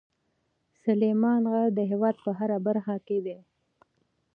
[0.83, 3.37] سلیمان غر د هېواد په هره برخه کې دی.